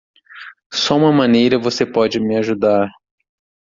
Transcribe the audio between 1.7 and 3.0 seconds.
pode me ajudar.